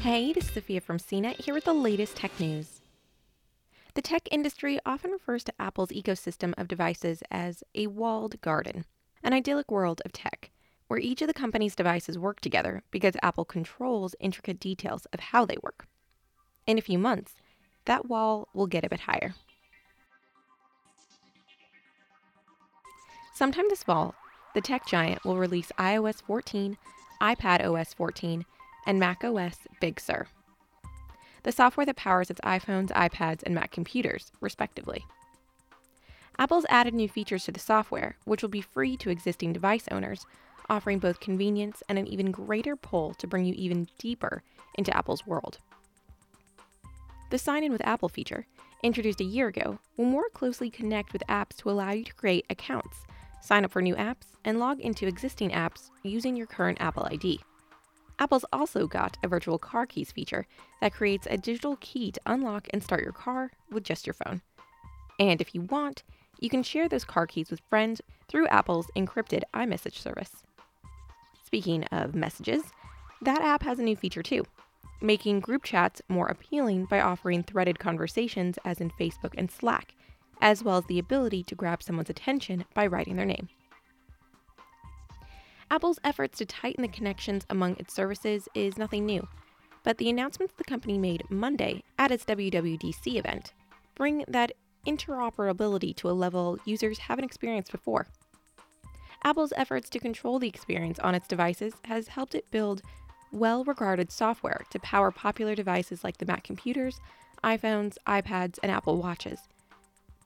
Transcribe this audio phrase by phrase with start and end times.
[0.00, 2.82] Hey, this is Sophia from CNET here with the latest tech news.
[3.94, 8.84] The tech industry often refers to Apple's ecosystem of devices as a walled garden,
[9.24, 10.52] an idyllic world of tech,
[10.86, 15.44] where each of the company's devices work together because Apple controls intricate details of how
[15.44, 15.88] they work.
[16.64, 17.34] In a few months,
[17.86, 19.34] that wall will get a bit higher.
[23.34, 24.14] Sometime this fall,
[24.54, 26.78] the tech giant will release iOS 14,
[27.20, 28.44] iPad OS 14,
[28.88, 30.26] and macOS Big Sur,
[31.42, 35.04] the software that powers its iPhones, iPads, and Mac computers, respectively.
[36.38, 40.24] Apple's added new features to the software, which will be free to existing device owners,
[40.70, 44.42] offering both convenience and an even greater pull to bring you even deeper
[44.76, 45.58] into Apple's world.
[47.30, 48.46] The Sign In with Apple feature,
[48.82, 52.46] introduced a year ago, will more closely connect with apps to allow you to create
[52.48, 53.06] accounts,
[53.42, 57.40] sign up for new apps, and log into existing apps using your current Apple ID.
[58.18, 60.46] Apple's also got a virtual car keys feature
[60.80, 64.42] that creates a digital key to unlock and start your car with just your phone.
[65.20, 66.02] And if you want,
[66.40, 70.44] you can share those car keys with friends through Apple's encrypted iMessage service.
[71.44, 72.62] Speaking of messages,
[73.22, 74.44] that app has a new feature too,
[75.00, 79.94] making group chats more appealing by offering threaded conversations as in Facebook and Slack,
[80.40, 83.48] as well as the ability to grab someone's attention by writing their name.
[85.70, 89.28] Apple's efforts to tighten the connections among its services is nothing new,
[89.84, 93.52] but the announcements the company made Monday at its WWDC event
[93.94, 94.52] bring that
[94.86, 98.06] interoperability to a level users haven't experienced before.
[99.24, 102.80] Apple's efforts to control the experience on its devices has helped it build
[103.30, 106.98] well regarded software to power popular devices like the Mac computers,
[107.44, 109.40] iPhones, iPads, and Apple Watches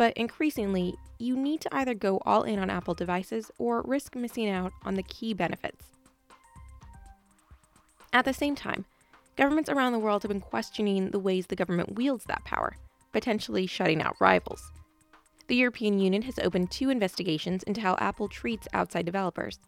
[0.00, 4.48] but increasingly, you need to either go all in on Apple devices or risk missing
[4.48, 5.88] out on the key benefits.
[8.10, 8.86] At the same time,
[9.36, 12.76] governments around the world have been questioning the ways the government wields that power,
[13.12, 14.72] potentially shutting out rivals.
[15.48, 19.58] The European Union has opened two investigations into how Apple treats outside developers.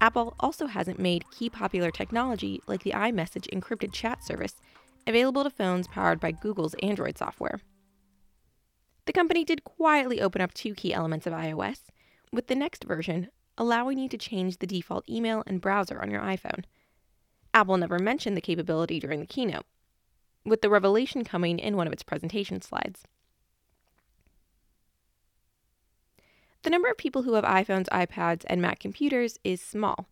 [0.00, 4.56] Apple also hasn't made key popular technology like the iMessage encrypted chat service
[5.06, 7.60] available to phones powered by Google's Android software.
[9.04, 11.80] The company did quietly open up two key elements of iOS,
[12.32, 16.22] with the next version allowing you to change the default email and browser on your
[16.22, 16.64] iPhone.
[17.52, 19.66] Apple never mentioned the capability during the keynote,
[20.44, 23.02] with the revelation coming in one of its presentation slides.
[26.62, 30.06] The number of people who have iPhones, iPads, and Mac computers is small.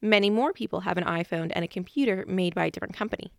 [0.00, 3.32] Many more people have an iPhone and a computer made by a different company.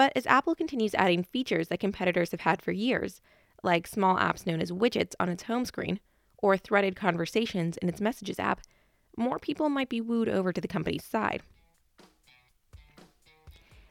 [0.00, 3.20] But as Apple continues adding features that competitors have had for years,
[3.62, 6.00] like small apps known as widgets on its home screen
[6.38, 8.62] or threaded conversations in its Messages app,
[9.18, 11.42] more people might be wooed over to the company's side.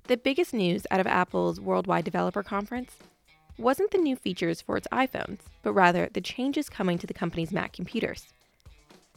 [0.05, 2.95] The biggest news out of Apple's Worldwide Developer Conference
[3.59, 7.51] wasn't the new features for its iPhones, but rather the changes coming to the company's
[7.51, 8.25] Mac computers.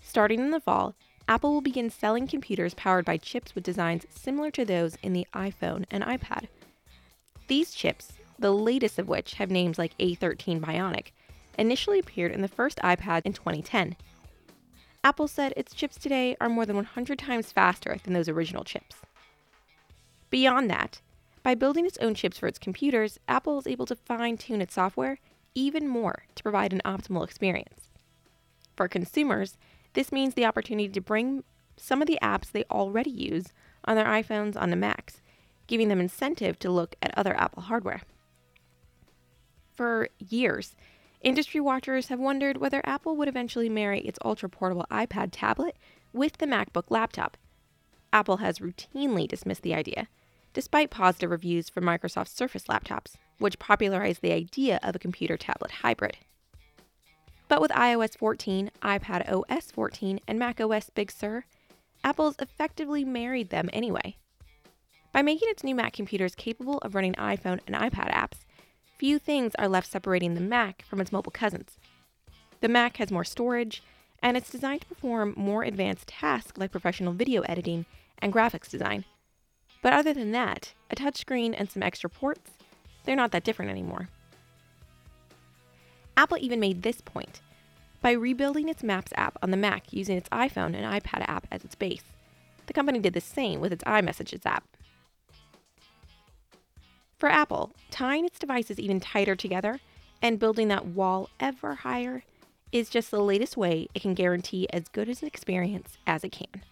[0.03, 0.95] Starting in the fall,
[1.27, 5.27] Apple will begin selling computers powered by chips with designs similar to those in the
[5.33, 6.49] iPhone and iPad.
[7.49, 11.09] These chips, the latest of which have names like A13 Bionic,
[11.59, 13.97] initially appeared in the first iPad in 2010.
[15.05, 18.97] Apple said its chips today are more than 100 times faster than those original chips.
[20.31, 21.01] Beyond that,
[21.43, 24.75] by building its own chips for its computers, Apple is able to fine tune its
[24.75, 25.19] software
[25.55, 27.89] even more to provide an optimal experience.
[28.77, 29.59] For consumers,
[29.95, 31.45] this means the opportunity to bring
[31.77, 33.53] some of the apps they already use
[33.85, 35.22] on their iPhones onto Macs
[35.73, 38.03] giving them incentive to look at other Apple hardware.
[39.73, 40.77] For years,
[41.23, 45.75] industry watchers have wondered whether Apple would eventually marry its ultra portable iPad tablet
[46.13, 47.39] with the MacBook laptop.
[48.13, 50.09] Apple has routinely dismissed the idea,
[50.53, 55.71] despite positive reviews for Microsoft's Surface laptops, which popularized the idea of a computer tablet
[55.71, 56.19] hybrid.
[57.49, 61.47] But with iOS 14, iPad OS 14, and macOS Big Sur,
[62.05, 64.19] Apple's effectively married them anyway.
[65.13, 68.47] By making its new Mac computers capable of running iPhone and iPad apps,
[68.99, 71.77] few things are left separating the Mac from its mobile cousins.
[72.63, 73.83] The Mac has more storage,
[74.23, 77.85] and it's designed to perform more advanced tasks like professional video editing
[78.21, 79.05] and graphics design.
[79.83, 82.53] But other than that, a touchscreen and some extra ports,
[83.05, 84.09] they're not that different anymore.
[86.17, 87.43] Apple even made this point
[88.01, 91.65] by rebuilding its Maps app on the Mac using its iPhone and iPad app as
[91.65, 92.05] its base.
[92.67, 94.65] The company did the same with its iMessages app.
[97.23, 99.79] For Apple, tying its devices even tighter together
[100.21, 102.25] and building that wall ever higher
[102.73, 106.65] is just the latest way it can guarantee as good an experience as it can.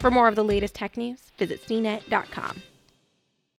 [0.00, 2.62] For more of the latest tech news, visit cnet.com.